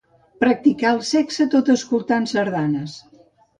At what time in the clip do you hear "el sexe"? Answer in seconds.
0.99-1.47